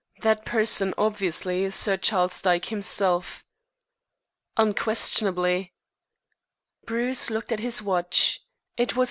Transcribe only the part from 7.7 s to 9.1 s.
watch. It was 10.